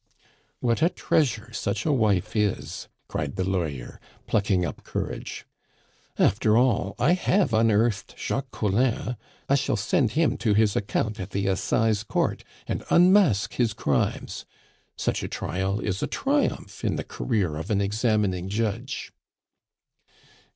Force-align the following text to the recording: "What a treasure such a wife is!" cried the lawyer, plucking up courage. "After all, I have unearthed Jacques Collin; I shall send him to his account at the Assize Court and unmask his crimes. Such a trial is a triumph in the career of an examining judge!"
"What 0.61 0.81
a 0.81 0.89
treasure 0.89 1.53
such 1.53 1.85
a 1.85 1.91
wife 1.91 2.35
is!" 2.35 2.87
cried 3.07 3.35
the 3.35 3.43
lawyer, 3.47 4.01
plucking 4.25 4.65
up 4.65 4.83
courage. 4.83 5.45
"After 6.17 6.57
all, 6.57 6.95
I 6.97 7.11
have 7.11 7.53
unearthed 7.53 8.15
Jacques 8.17 8.49
Collin; 8.49 9.15
I 9.47 9.53
shall 9.53 9.75
send 9.75 10.13
him 10.13 10.37
to 10.37 10.55
his 10.55 10.75
account 10.75 11.19
at 11.19 11.29
the 11.29 11.45
Assize 11.45 12.01
Court 12.01 12.43
and 12.65 12.83
unmask 12.89 13.53
his 13.53 13.73
crimes. 13.73 14.45
Such 14.95 15.21
a 15.21 15.27
trial 15.27 15.79
is 15.79 16.01
a 16.01 16.07
triumph 16.07 16.83
in 16.83 16.95
the 16.95 17.03
career 17.03 17.55
of 17.55 17.69
an 17.69 17.79
examining 17.79 18.49
judge!" 18.49 19.13